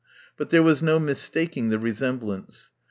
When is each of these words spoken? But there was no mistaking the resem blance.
But 0.35 0.49
there 0.49 0.63
was 0.63 0.81
no 0.81 0.99
mistaking 0.99 1.69
the 1.69 1.77
resem 1.77 2.17
blance. 2.19 2.71